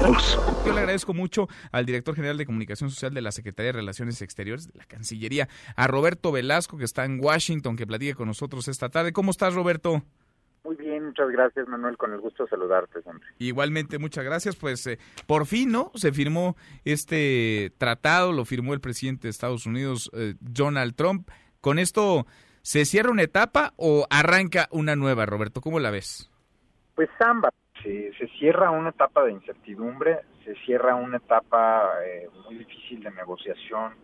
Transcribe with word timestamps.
Yo 0.00 0.72
le 0.72 0.78
agradezco 0.78 1.12
mucho 1.12 1.48
al 1.72 1.84
director 1.84 2.14
general 2.14 2.38
de 2.38 2.46
Comunicación 2.46 2.88
Social 2.88 3.12
de 3.12 3.20
la 3.20 3.32
Secretaría 3.32 3.72
de 3.72 3.78
Relaciones 3.78 4.22
Exteriores 4.22 4.68
de 4.72 4.78
la 4.78 4.84
Cancillería, 4.84 5.48
a 5.74 5.86
Roberto 5.88 6.30
Velasco, 6.30 6.78
que 6.78 6.84
está 6.84 7.04
en 7.04 7.18
Washington, 7.20 7.76
que 7.76 7.86
platique 7.86 8.14
con 8.14 8.28
nosotros 8.28 8.68
esta 8.68 8.88
tarde. 8.90 9.12
¿Cómo 9.12 9.32
estás, 9.32 9.54
Roberto? 9.54 10.02
Muy 10.64 10.76
bien, 10.76 11.06
muchas 11.06 11.28
gracias, 11.30 11.66
Manuel. 11.66 11.96
Con 11.96 12.12
el 12.12 12.20
gusto 12.20 12.44
de 12.44 12.50
saludarte 12.50 13.02
siempre. 13.02 13.28
Igualmente, 13.38 13.98
muchas 13.98 14.24
gracias. 14.24 14.54
Pues 14.54 14.86
eh, 14.86 14.98
por 15.26 15.46
fin, 15.46 15.72
¿no? 15.72 15.90
Se 15.94 16.12
firmó 16.12 16.56
este 16.84 17.72
tratado, 17.78 18.32
lo 18.32 18.44
firmó 18.44 18.74
el 18.74 18.80
presidente 18.80 19.26
de 19.26 19.30
Estados 19.30 19.66
Unidos, 19.66 20.10
eh, 20.14 20.34
Donald 20.40 20.94
Trump. 20.94 21.28
Con 21.60 21.78
esto, 21.78 22.26
¿se 22.62 22.84
cierra 22.84 23.10
una 23.10 23.22
etapa 23.22 23.72
o 23.76 24.06
arranca 24.10 24.68
una 24.70 24.94
nueva, 24.94 25.26
Roberto? 25.26 25.60
¿Cómo 25.60 25.80
la 25.80 25.90
ves? 25.90 26.30
Pues 26.94 27.08
ambas. 27.20 27.52
Se, 27.82 28.12
se 28.14 28.26
cierra 28.38 28.70
una 28.70 28.90
etapa 28.90 29.24
de 29.24 29.32
incertidumbre, 29.32 30.20
se 30.44 30.54
cierra 30.64 30.94
una 30.94 31.18
etapa 31.18 31.90
eh, 32.04 32.28
muy 32.44 32.56
difícil 32.56 33.02
de 33.02 33.10
negociación, 33.12 33.94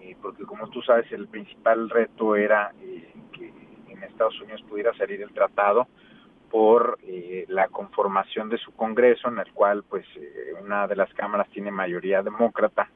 eh, 0.00 0.16
porque 0.22 0.44
como 0.44 0.68
tú 0.68 0.80
sabes, 0.82 1.10
el 1.12 1.28
principal 1.28 1.90
reto 1.90 2.36
era 2.36 2.72
eh, 2.80 3.12
que 3.32 3.52
en 3.88 4.02
Estados 4.04 4.40
Unidos 4.40 4.62
pudiera 4.68 4.94
salir 4.94 5.20
el 5.22 5.32
tratado 5.32 5.88
por 6.50 6.98
eh, 7.02 7.44
la 7.48 7.68
conformación 7.68 8.48
de 8.48 8.58
su 8.58 8.72
Congreso, 8.72 9.28
en 9.28 9.38
el 9.38 9.52
cual 9.52 9.84
pues 9.88 10.06
eh, 10.16 10.54
una 10.62 10.86
de 10.86 10.96
las 10.96 11.12
cámaras 11.14 11.48
tiene 11.50 11.70
mayoría 11.70 12.22
demócrata, 12.22 12.88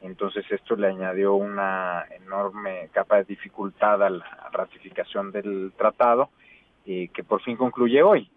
entonces 0.00 0.44
esto 0.50 0.74
le 0.74 0.88
añadió 0.88 1.34
una 1.34 2.04
enorme 2.10 2.88
capa 2.92 3.18
de 3.18 3.24
dificultad 3.24 4.02
a 4.02 4.10
la 4.10 4.48
ratificación 4.52 5.30
del 5.30 5.72
tratado, 5.76 6.30
que 6.84 7.24
por 7.24 7.40
fin 7.42 7.56
concluye 7.56 8.02
hoy. 8.02 8.28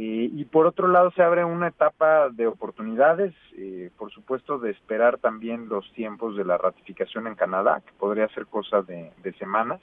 Eh, 0.00 0.30
y 0.32 0.44
por 0.44 0.64
otro 0.64 0.86
lado 0.86 1.10
se 1.10 1.24
abre 1.24 1.44
una 1.44 1.66
etapa 1.66 2.28
de 2.30 2.46
oportunidades, 2.46 3.34
eh, 3.56 3.90
por 3.98 4.12
supuesto 4.12 4.60
de 4.60 4.70
esperar 4.70 5.18
también 5.18 5.68
los 5.68 5.92
tiempos 5.92 6.36
de 6.36 6.44
la 6.44 6.56
ratificación 6.56 7.26
en 7.26 7.34
Canadá, 7.34 7.82
que 7.84 7.92
podría 7.98 8.28
ser 8.28 8.46
cosa 8.46 8.82
de, 8.82 9.10
de 9.24 9.32
semanas, 9.34 9.80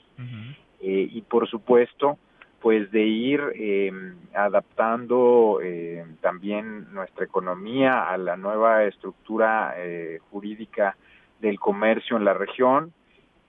eh, 0.80 1.08
y 1.12 1.20
por 1.20 1.46
supuesto 1.46 2.16
pues 2.62 2.90
de 2.92 3.02
ir 3.02 3.42
eh, 3.56 3.92
adaptando 4.34 5.60
eh, 5.62 6.06
también 6.22 6.92
nuestra 6.94 7.26
economía 7.26 8.08
a 8.08 8.16
la 8.16 8.38
nueva 8.38 8.84
estructura 8.84 9.74
eh, 9.76 10.18
jurídica 10.30 10.96
del 11.40 11.60
comercio 11.60 12.16
en 12.16 12.24
la 12.24 12.32
región, 12.32 12.94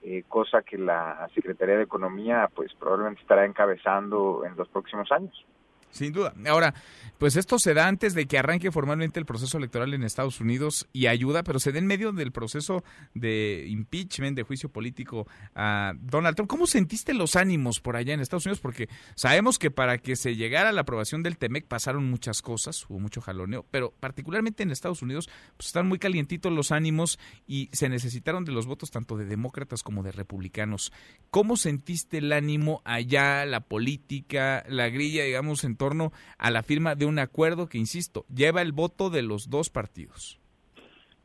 eh, 0.02 0.24
cosa 0.28 0.60
que 0.60 0.76
la 0.76 1.26
Secretaría 1.34 1.78
de 1.78 1.84
Economía 1.84 2.50
pues 2.54 2.74
probablemente 2.74 3.22
estará 3.22 3.46
encabezando 3.46 4.44
en 4.44 4.54
los 4.54 4.68
próximos 4.68 5.10
años. 5.10 5.46
Sin 5.90 6.12
duda. 6.12 6.34
Ahora, 6.46 6.74
pues 7.18 7.36
esto 7.36 7.58
se 7.58 7.74
da 7.74 7.88
antes 7.88 8.14
de 8.14 8.26
que 8.26 8.38
arranque 8.38 8.70
formalmente 8.70 9.18
el 9.18 9.26
proceso 9.26 9.58
electoral 9.58 9.92
en 9.94 10.04
Estados 10.04 10.40
Unidos 10.40 10.86
y 10.92 11.06
ayuda, 11.06 11.42
pero 11.42 11.58
se 11.58 11.72
da 11.72 11.78
en 11.78 11.86
medio 11.86 12.12
del 12.12 12.30
proceso 12.30 12.84
de 13.14 13.66
impeachment, 13.68 14.36
de 14.36 14.44
juicio 14.44 14.68
político 14.68 15.26
a 15.54 15.94
Donald 16.00 16.36
Trump. 16.36 16.48
¿Cómo 16.48 16.66
sentiste 16.66 17.14
los 17.14 17.34
ánimos 17.36 17.80
por 17.80 17.96
allá 17.96 18.14
en 18.14 18.20
Estados 18.20 18.46
Unidos? 18.46 18.60
Porque 18.60 18.88
sabemos 19.16 19.58
que 19.58 19.70
para 19.70 19.98
que 19.98 20.14
se 20.14 20.36
llegara 20.36 20.68
a 20.68 20.72
la 20.72 20.82
aprobación 20.82 21.22
del 21.22 21.38
TEMEC 21.38 21.66
pasaron 21.66 22.08
muchas 22.08 22.42
cosas, 22.42 22.84
hubo 22.88 23.00
mucho 23.00 23.20
jaloneo, 23.20 23.66
pero 23.70 23.92
particularmente 23.98 24.62
en 24.62 24.70
Estados 24.70 25.02
Unidos 25.02 25.28
pues 25.56 25.66
están 25.66 25.88
muy 25.88 25.98
calientitos 25.98 26.52
los 26.52 26.70
ánimos 26.70 27.18
y 27.46 27.68
se 27.72 27.88
necesitaron 27.88 28.44
de 28.44 28.52
los 28.52 28.66
votos 28.66 28.90
tanto 28.90 29.16
de 29.16 29.24
demócratas 29.24 29.82
como 29.82 30.02
de 30.02 30.12
republicanos. 30.12 30.92
¿Cómo 31.30 31.56
sentiste 31.56 32.18
el 32.18 32.32
ánimo 32.32 32.82
allá, 32.84 33.44
la 33.44 33.60
política, 33.60 34.64
la 34.68 34.88
grilla, 34.88 35.24
digamos, 35.24 35.64
en 35.64 35.76
torno 35.78 36.12
a 36.36 36.50
la 36.50 36.62
firma 36.62 36.94
de 36.94 37.06
un 37.06 37.18
acuerdo 37.18 37.68
que, 37.68 37.78
insisto, 37.78 38.26
lleva 38.34 38.60
el 38.60 38.72
voto 38.72 39.08
de 39.08 39.22
los 39.22 39.48
dos 39.48 39.70
partidos. 39.70 40.38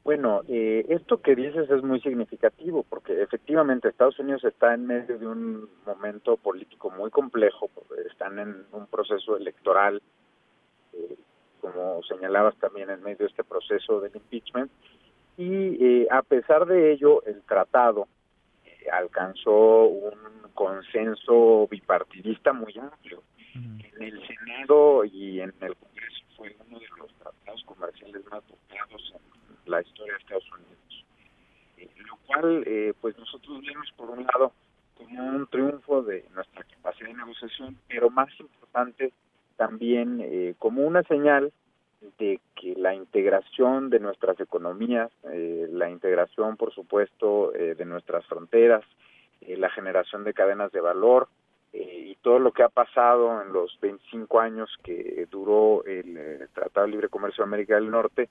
Bueno, 0.03 0.41
eh, 0.49 0.85
esto 0.89 1.21
que 1.21 1.33
dices 1.35 1.69
es 1.69 1.81
muy 1.81 2.01
significativo 2.01 2.83
porque 2.83 3.21
efectivamente 3.21 3.87
Estados 3.87 4.19
Unidos 4.19 4.43
está 4.43 4.73
en 4.73 4.85
medio 4.85 5.17
de 5.17 5.27
un 5.27 5.69
momento 5.85 6.35
político 6.35 6.89
muy 6.89 7.09
complejo, 7.09 7.69
están 8.09 8.37
en 8.37 8.65
un 8.73 8.87
proceso 8.87 9.37
electoral, 9.37 10.01
eh, 10.93 11.15
como 11.61 12.03
señalabas 12.03 12.55
también 12.57 12.89
en 12.89 13.01
medio 13.01 13.19
de 13.19 13.27
este 13.27 13.45
proceso 13.45 14.01
del 14.01 14.13
impeachment, 14.13 14.69
y 15.37 15.83
eh, 15.83 16.07
a 16.11 16.21
pesar 16.21 16.65
de 16.65 16.91
ello 16.91 17.23
el 17.25 17.41
tratado 17.43 18.07
eh, 18.65 18.89
alcanzó 18.91 19.85
un 19.85 20.13
consenso 20.53 21.67
bipartidista 21.69 22.53
muy 22.53 22.77
amplio. 22.77 23.23
En 23.55 24.01
el 24.01 24.27
Senado 24.27 25.05
y 25.05 25.39
en 25.41 25.53
el 25.61 25.75
Congreso 25.75 26.23
fue 26.35 26.55
uno 26.67 26.79
de 26.79 26.87
los 26.97 27.13
tratados 27.15 27.63
comerciales 27.65 28.23
más 28.31 28.43
votados 28.47 29.13
en 29.15 29.71
la 29.71 29.81
historia 29.81 30.13
de 30.13 30.19
Estados 30.19 30.51
Unidos. 30.51 31.05
Eh, 31.77 31.89
lo 32.07 32.15
cual, 32.25 32.63
eh, 32.65 32.93
pues 32.99 33.17
nosotros 33.17 33.61
vemos 33.65 33.91
por 33.95 34.09
un 34.09 34.23
lado 34.23 34.53
como 34.95 35.25
un 35.25 35.47
triunfo 35.47 36.01
de 36.01 36.25
nuestra 36.33 36.63
capacidad 36.63 37.07
de 37.07 37.15
negociación, 37.15 37.77
pero 37.87 38.09
más 38.09 38.29
importante 38.39 39.13
también 39.57 40.19
eh, 40.21 40.55
como 40.57 40.81
una 40.85 41.03
señal 41.03 41.51
de 42.17 42.39
que 42.55 42.75
la 42.75 42.93
integración 42.93 43.89
de 43.89 43.99
nuestras 43.99 44.39
economías, 44.39 45.11
eh, 45.31 45.67
la 45.71 45.89
integración, 45.89 46.57
por 46.57 46.73
supuesto, 46.73 47.53
eh, 47.55 47.75
de 47.75 47.85
nuestras 47.85 48.25
fronteras, 48.25 48.83
eh, 49.41 49.57
la 49.57 49.69
generación 49.69 50.23
de 50.23 50.33
cadenas 50.33 50.71
de 50.71 50.81
valor, 50.81 51.27
todo 52.23 52.39
lo 52.39 52.51
que 52.51 52.63
ha 52.63 52.69
pasado 52.69 53.43
en 53.43 53.53
los 53.53 53.77
25 53.81 54.39
años 54.39 54.69
que 54.81 55.27
duró 55.29 55.85
el, 55.85 56.17
eh, 56.17 56.47
Tratado 56.53 56.87
de 56.87 56.93
Libre 56.93 57.09
Comercio 57.09 57.43
de 57.43 57.47
América 57.49 57.75
del 57.75 57.91
Norte, 57.91 58.29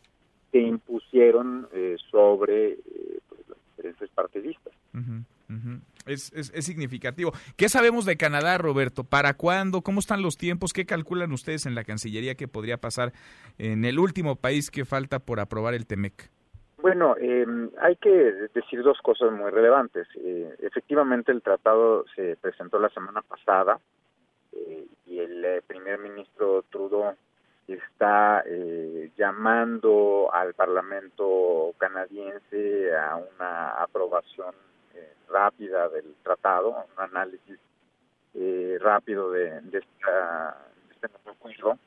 se 0.50 0.58
impusieron 0.58 1.69
eh, 1.72 1.97
sobre 2.10 2.72
eh, 2.72 3.20
pues, 3.28 3.48
las 3.48 3.58
diferentes 3.76 4.08
partidistas. 4.10 4.72
Uh 4.94 4.98
-huh, 4.98 5.25
uh. 5.50 5.80
Es, 6.06 6.32
es, 6.32 6.50
es, 6.54 6.64
significativo. 6.64 7.32
¿Qué 7.56 7.69
sabemos 7.69 8.04
de 8.06 8.16
Canadá, 8.16 8.58
Roberto? 8.58 9.04
¿Para 9.04 9.34
cuándo? 9.34 9.82
¿Cómo 9.82 10.00
están 10.00 10.20
los 10.20 10.36
tiempos? 10.36 10.72
¿Qué 10.72 10.84
calculan 10.84 11.30
ustedes 11.30 11.66
en 11.66 11.76
la 11.76 11.84
Cancillería 11.84 12.34
que 12.34 12.48
podría 12.48 12.78
pasar 12.78 13.12
en 13.59 13.84
el 13.84 14.00
último 14.00 14.34
país 14.34 14.70
que 14.70 14.84
falta 14.84 15.20
por 15.20 15.38
aprobar 15.38 15.74
el 15.74 15.86
TEMEC? 15.86 16.31
Bueno, 16.82 17.15
eh, 17.16 17.47
hay 17.81 17.94
que 17.94 18.10
decir 18.53 18.82
dos 18.82 18.98
cosas 19.03 19.31
muy 19.31 19.53
relevantes. 19.53 20.09
Eh, 20.16 20.53
efectivamente, 20.59 21.31
el 21.31 21.41
tratado 21.41 22.04
se 22.16 22.34
presentó 22.34 22.81
la 22.81 22.88
semana 22.88 23.22
pasada 23.22 23.78
eh, 24.53 24.84
y 25.06 25.21
el 25.21 25.44
eh, 25.44 25.62
primer 25.65 26.00
ministro 26.00 26.65
Trudeau 26.71 27.15
está 27.69 28.42
eh, 28.47 29.12
llamando 29.16 30.28
al 30.32 30.54
Parlamento 30.54 31.72
canadiense 31.78 32.97
a 32.97 33.15
una 33.16 33.71
aprobación 33.75 34.53
rápida 35.28 35.88
del 35.88 36.16
tratado, 36.25 36.71
un 36.71 37.03
análisis 37.03 37.59
rápido 38.81 39.31
de, 39.31 39.60
de, 39.60 39.71
de 39.71 39.78
este 39.78 41.09
nuevo 41.09 41.31
acuerdo. 41.31 41.78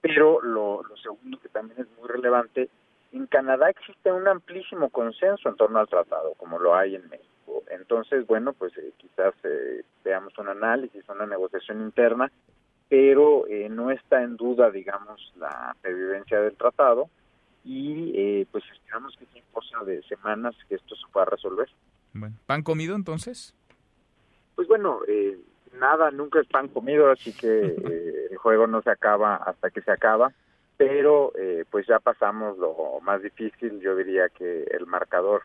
pero 0.00 0.42
lo, 0.42 0.82
lo 0.82 0.96
segundo 0.96 1.38
que 1.40 1.48
también 1.48 1.80
es 1.80 1.86
muy 1.98 2.08
relevante 2.08 2.68
en 3.14 3.26
Canadá 3.26 3.70
existe 3.70 4.10
un 4.10 4.26
amplísimo 4.26 4.90
consenso 4.90 5.48
en 5.48 5.56
torno 5.56 5.78
al 5.78 5.88
tratado, 5.88 6.34
como 6.34 6.58
lo 6.58 6.74
hay 6.74 6.96
en 6.96 7.08
México. 7.08 7.62
Entonces, 7.70 8.26
bueno, 8.26 8.52
pues 8.52 8.76
eh, 8.76 8.92
quizás 8.96 9.34
eh, 9.44 9.84
veamos 10.04 10.36
un 10.38 10.48
análisis, 10.48 11.08
una 11.08 11.26
negociación 11.26 11.80
interna, 11.82 12.30
pero 12.88 13.46
eh, 13.46 13.68
no 13.68 13.90
está 13.90 14.22
en 14.22 14.36
duda, 14.36 14.70
digamos, 14.70 15.32
la 15.36 15.76
pervivencia 15.80 16.40
del 16.40 16.56
tratado 16.56 17.08
y 17.64 18.12
eh, 18.16 18.46
pues 18.50 18.64
esperamos 18.72 19.16
que 19.16 19.26
sea 19.26 19.42
cosa 19.52 19.84
de 19.84 20.02
semanas 20.02 20.54
que 20.68 20.74
esto 20.74 20.96
se 20.96 21.06
pueda 21.12 21.26
resolver. 21.26 21.68
Bueno, 22.12 22.36
¿pan 22.46 22.62
comido 22.62 22.96
entonces? 22.96 23.54
Pues 24.56 24.66
bueno, 24.66 25.00
eh, 25.06 25.38
nada, 25.78 26.10
nunca 26.10 26.40
es 26.40 26.48
pan 26.48 26.68
comido, 26.68 27.10
así 27.10 27.32
que 27.32 27.76
el 28.30 28.36
juego 28.38 28.66
no 28.66 28.82
se 28.82 28.90
acaba 28.90 29.36
hasta 29.36 29.70
que 29.70 29.80
se 29.82 29.90
acaba 29.92 30.32
pero 30.76 31.32
eh, 31.36 31.64
pues 31.70 31.86
ya 31.86 31.98
pasamos 31.98 32.58
lo 32.58 33.00
más 33.02 33.22
difícil, 33.22 33.80
yo 33.80 33.94
diría 33.96 34.28
que 34.28 34.64
el 34.64 34.86
marcador 34.86 35.42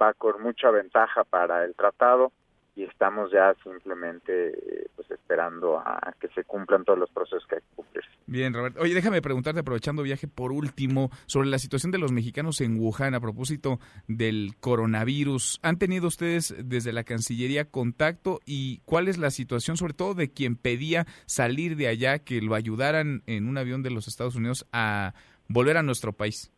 va 0.00 0.14
con 0.14 0.42
mucha 0.42 0.70
ventaja 0.70 1.24
para 1.24 1.64
el 1.64 1.74
tratado 1.74 2.32
y 2.80 2.84
estamos 2.84 3.30
ya 3.30 3.54
simplemente 3.62 4.48
eh, 4.48 4.88
pues 4.96 5.10
esperando 5.10 5.78
a 5.78 6.14
que 6.18 6.28
se 6.28 6.44
cumplan 6.44 6.82
todos 6.84 6.98
los 6.98 7.10
procesos 7.10 7.44
que 7.46 7.56
hay 7.56 7.60
que 7.60 7.76
cumplir. 7.76 8.04
Bien, 8.26 8.54
Roberto. 8.54 8.80
Oye, 8.80 8.94
déjame 8.94 9.20
preguntarte, 9.20 9.60
aprovechando 9.60 10.02
viaje 10.02 10.28
por 10.28 10.50
último, 10.50 11.10
sobre 11.26 11.48
la 11.48 11.58
situación 11.58 11.92
de 11.92 11.98
los 11.98 12.10
mexicanos 12.10 12.60
en 12.62 12.78
Wuhan 12.78 13.14
a 13.14 13.20
propósito 13.20 13.80
del 14.08 14.54
coronavirus. 14.60 15.58
¿Han 15.62 15.78
tenido 15.78 16.08
ustedes 16.08 16.54
desde 16.58 16.92
la 16.92 17.04
Cancillería 17.04 17.66
contacto 17.66 18.40
y 18.46 18.78
cuál 18.86 19.08
es 19.08 19.18
la 19.18 19.30
situación, 19.30 19.76
sobre 19.76 19.92
todo 19.92 20.14
de 20.14 20.32
quien 20.32 20.56
pedía 20.56 21.06
salir 21.26 21.76
de 21.76 21.88
allá, 21.88 22.20
que 22.20 22.40
lo 22.40 22.54
ayudaran 22.54 23.22
en 23.26 23.46
un 23.46 23.58
avión 23.58 23.82
de 23.82 23.90
los 23.90 24.08
Estados 24.08 24.36
Unidos 24.36 24.66
a 24.72 25.12
volver 25.48 25.76
a 25.76 25.82
nuestro 25.82 26.14
país? 26.14 26.50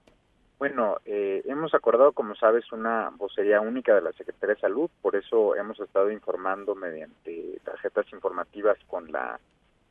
Bueno, 0.62 0.98
eh, 1.04 1.42
hemos 1.46 1.74
acordado, 1.74 2.12
como 2.12 2.36
sabes, 2.36 2.70
una 2.70 3.10
vocería 3.16 3.60
única 3.60 3.96
de 3.96 4.00
la 4.00 4.12
Secretaría 4.12 4.54
de 4.54 4.60
Salud, 4.60 4.88
por 5.00 5.16
eso 5.16 5.56
hemos 5.56 5.80
estado 5.80 6.08
informando 6.08 6.76
mediante 6.76 7.58
tarjetas 7.64 8.06
informativas 8.12 8.78
con 8.86 9.10
la 9.10 9.40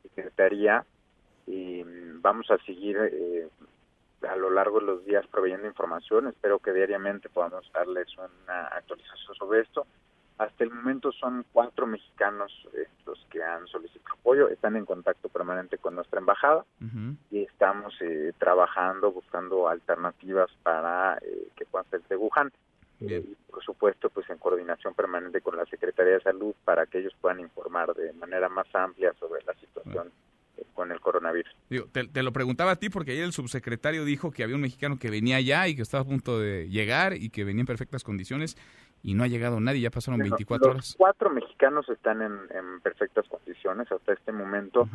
Secretaría 0.02 0.82
y 1.46 1.82
vamos 2.22 2.50
a 2.50 2.56
seguir 2.64 2.96
eh, 3.02 3.48
a 4.26 4.34
lo 4.36 4.48
largo 4.48 4.80
de 4.80 4.86
los 4.86 5.04
días 5.04 5.26
proveyendo 5.26 5.66
información. 5.66 6.28
Espero 6.28 6.58
que 6.58 6.72
diariamente 6.72 7.28
podamos 7.28 7.70
darles 7.74 8.08
una 8.16 8.68
actualización 8.68 9.34
sobre 9.34 9.60
esto. 9.60 9.86
Hasta 10.42 10.64
el 10.64 10.70
momento 10.70 11.12
son 11.12 11.44
cuatro 11.52 11.86
mexicanos 11.86 12.52
eh, 12.74 12.88
los 13.06 13.24
que 13.30 13.42
han 13.42 13.64
solicitado 13.68 14.14
apoyo, 14.14 14.48
están 14.48 14.74
en 14.74 14.84
contacto 14.84 15.28
permanente 15.28 15.78
con 15.78 15.94
nuestra 15.94 16.18
embajada 16.18 16.64
y 17.30 17.42
estamos 17.42 17.94
eh, 18.00 18.32
trabajando, 18.38 19.12
buscando 19.12 19.68
alternativas 19.68 20.50
para 20.64 21.16
eh, 21.18 21.48
que 21.54 21.64
puedan 21.64 21.88
ser 21.90 22.02
de 22.08 22.16
Wuhan. 22.16 22.50
y 23.00 23.20
por 23.50 23.62
supuesto, 23.64 24.10
pues 24.10 24.28
en 24.30 24.38
coordinación 24.38 24.94
permanente 24.94 25.40
con 25.40 25.56
la 25.56 25.64
Secretaría 25.66 26.14
de 26.14 26.20
Salud 26.22 26.54
para 26.64 26.86
que 26.86 26.98
ellos 26.98 27.14
puedan 27.20 27.38
informar 27.38 27.94
de 27.94 28.12
manera 28.14 28.48
más 28.48 28.66
amplia 28.74 29.12
sobre 29.20 29.44
la 29.44 29.54
situación 29.54 30.10
con 30.74 30.90
el 30.90 31.00
coronavirus. 31.00 31.52
te, 31.92 32.08
te, 32.08 32.22
lo 32.22 32.32
preguntaba 32.32 32.72
a 32.72 32.76
ti 32.76 32.88
porque 32.88 33.12
ayer 33.12 33.24
el 33.24 33.32
subsecretario 33.32 34.04
dijo 34.04 34.30
que 34.30 34.42
había 34.42 34.56
un 34.56 34.62
mexicano 34.62 34.98
que 34.98 35.10
venía 35.10 35.40
ya 35.40 35.68
y 35.68 35.76
que 35.76 35.82
estaba 35.82 36.02
a 36.02 36.06
punto 36.06 36.38
de 36.38 36.68
llegar 36.68 37.14
y 37.14 37.30
que 37.30 37.44
venía 37.44 37.60
en 37.60 37.66
perfectas 37.66 38.04
condiciones 38.04 38.56
y 39.02 39.14
no 39.14 39.24
ha 39.24 39.28
llegado 39.28 39.60
nadie, 39.60 39.80
ya 39.80 39.90
pasaron 39.90 40.20
24 40.20 40.70
horas. 40.70 40.94
Cuatro 40.96 41.30
mexicanos 41.30 41.88
están 41.88 42.22
en, 42.22 42.80
perfectas 42.82 43.26
condiciones 43.28 43.90
hasta 43.90 44.12
este 44.12 44.32
momento, 44.32 44.88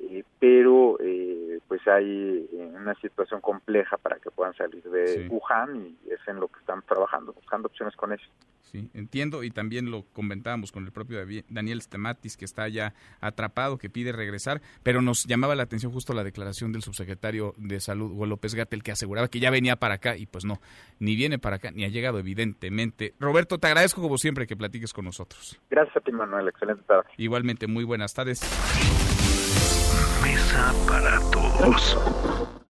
eh, 0.00 0.24
pero 0.38 0.98
eh, 1.00 1.41
pues 1.72 1.88
hay 1.88 2.46
eh, 2.52 2.70
una 2.74 2.94
situación 2.96 3.40
compleja 3.40 3.96
para 3.96 4.18
que 4.18 4.30
puedan 4.30 4.52
salir 4.52 4.82
de 4.82 5.26
Wuhan 5.30 5.74
y 5.86 6.12
es 6.12 6.20
en 6.28 6.38
lo 6.38 6.48
que 6.48 6.60
están 6.60 6.82
trabajando, 6.82 7.32
buscando 7.32 7.68
opciones 7.68 7.96
con 7.96 8.12
ellos. 8.12 8.30
Sí, 8.60 8.90
entiendo 8.92 9.42
y 9.42 9.50
también 9.50 9.90
lo 9.90 10.02
comentábamos 10.12 10.70
con 10.70 10.84
el 10.84 10.92
propio 10.92 11.20
Daniel 11.48 11.80
Stematis 11.80 12.36
que 12.36 12.44
está 12.44 12.68
ya 12.68 12.92
atrapado, 13.22 13.78
que 13.78 13.88
pide 13.88 14.12
regresar, 14.12 14.60
pero 14.82 15.00
nos 15.00 15.24
llamaba 15.24 15.54
la 15.54 15.62
atención 15.62 15.92
justo 15.92 16.12
la 16.12 16.24
declaración 16.24 16.72
del 16.72 16.82
subsecretario 16.82 17.54
de 17.56 17.80
Salud, 17.80 18.10
Hugo 18.10 18.26
López 18.26 18.54
Gatel, 18.54 18.82
que 18.82 18.92
aseguraba 18.92 19.28
que 19.28 19.40
ya 19.40 19.50
venía 19.50 19.76
para 19.76 19.94
acá 19.94 20.18
y 20.18 20.26
pues 20.26 20.44
no, 20.44 20.60
ni 20.98 21.16
viene 21.16 21.38
para 21.38 21.56
acá, 21.56 21.70
ni 21.70 21.86
ha 21.86 21.88
llegado 21.88 22.18
evidentemente. 22.18 23.14
Roberto, 23.18 23.56
te 23.56 23.68
agradezco 23.68 24.02
como 24.02 24.18
siempre 24.18 24.46
que 24.46 24.56
platiques 24.56 24.92
con 24.92 25.06
nosotros. 25.06 25.58
Gracias 25.70 25.96
a 25.96 26.00
ti, 26.00 26.12
Manuel, 26.12 26.48
excelente 26.48 26.82
tarde. 26.82 27.08
Igualmente, 27.16 27.66
muy 27.66 27.84
buenas 27.84 28.12
tardes. 28.12 28.42
Mesa 30.22 30.72
para 30.86 31.18
todos. 31.30 31.96